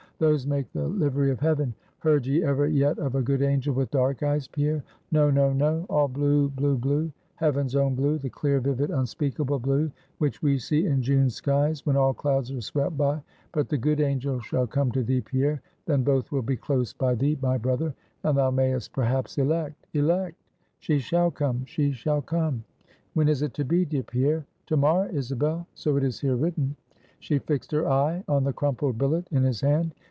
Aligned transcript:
Those 0.21 0.45
make 0.45 0.71
the 0.71 0.87
livery 0.87 1.31
of 1.31 1.39
heaven! 1.39 1.73
Heard 1.97 2.27
ye 2.27 2.43
ever 2.43 2.67
yet 2.67 2.99
of 2.99 3.15
a 3.15 3.23
good 3.23 3.41
angel 3.41 3.73
with 3.73 3.89
dark 3.89 4.21
eyes, 4.21 4.47
Pierre? 4.47 4.83
no, 5.11 5.31
no, 5.31 5.51
no 5.51 5.87
all 5.89 6.07
blue, 6.07 6.47
blue, 6.49 6.77
blue 6.77 7.11
heaven's 7.37 7.75
own 7.75 7.95
blue 7.95 8.19
the 8.19 8.29
clear, 8.29 8.59
vivid, 8.59 8.91
unspeakable 8.91 9.57
blue, 9.57 9.91
which 10.19 10.43
we 10.43 10.59
see 10.59 10.85
in 10.85 11.01
June 11.01 11.27
skies, 11.31 11.87
when 11.87 11.97
all 11.97 12.13
clouds 12.13 12.51
are 12.51 12.61
swept 12.61 12.95
by. 12.95 13.19
But 13.51 13.67
the 13.67 13.79
good 13.79 13.99
angel 13.99 14.39
shall 14.41 14.67
come 14.67 14.91
to 14.91 15.01
thee, 15.01 15.21
Pierre. 15.21 15.59
Then 15.87 16.03
both 16.03 16.31
will 16.31 16.43
be 16.43 16.55
close 16.55 16.93
by 16.93 17.15
thee, 17.15 17.39
my 17.41 17.57
brother; 17.57 17.91
and 18.23 18.37
thou 18.37 18.51
mayest 18.51 18.93
perhaps 18.93 19.39
elect, 19.39 19.87
elect! 19.95 20.37
She 20.77 20.99
shall 20.99 21.31
come; 21.31 21.65
she 21.65 21.93
shall 21.93 22.21
come. 22.21 22.63
When 23.15 23.27
is 23.27 23.41
it 23.41 23.55
to 23.55 23.65
be, 23.65 23.85
dear 23.85 24.03
Pierre?" 24.03 24.45
"To 24.67 24.77
morrow, 24.77 25.09
Isabel. 25.11 25.65
So 25.73 25.97
it 25.97 26.03
is 26.03 26.19
here 26.19 26.35
written." 26.35 26.75
She 27.17 27.39
fixed 27.39 27.71
her 27.71 27.89
eye 27.89 28.23
on 28.27 28.43
the 28.43 28.53
crumpled 28.53 28.99
billet 28.99 29.27
in 29.31 29.41
his 29.41 29.61
hand. 29.61 29.95